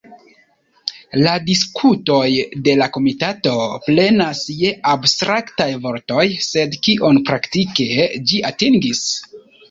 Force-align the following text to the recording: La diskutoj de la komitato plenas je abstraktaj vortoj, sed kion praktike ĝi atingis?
La 1.23 1.33
diskutoj 1.47 2.29
de 2.67 2.73
la 2.79 2.87
komitato 2.95 3.53
plenas 3.87 4.41
je 4.61 4.71
abstraktaj 4.93 5.67
vortoj, 5.83 6.23
sed 6.47 6.73
kion 6.87 7.21
praktike 7.29 8.07
ĝi 8.33 8.41
atingis? 8.51 9.03